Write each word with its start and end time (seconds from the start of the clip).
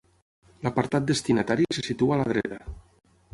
L'apartat 0.67 1.05
destinatari 1.11 1.67
se 1.79 1.85
situa 1.89 2.17
a 2.17 2.19
la 2.23 2.27
dreta. 2.35 2.61